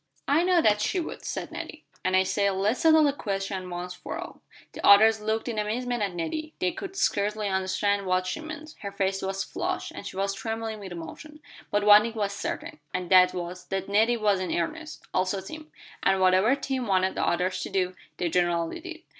[0.27, 3.93] "I know that she would," said Nettie; "and I say, let's settle the question once
[3.93, 4.41] for all."
[4.73, 8.73] The others looked in amazement at Nettie; they could scarcely understand what she meant.
[8.79, 12.79] Her face was flushed, and she was trembling with emotion, but one thing was certain,
[12.95, 15.71] and that was that Nettie was in earnest also Tim;
[16.01, 19.01] and whatever Tim wanted the others to do they generally did.